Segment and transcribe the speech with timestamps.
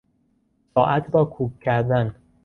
[0.73, 2.15] ساعت را کوک کردن